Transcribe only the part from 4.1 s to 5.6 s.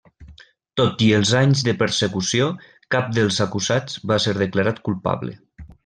va ser declarat culpable.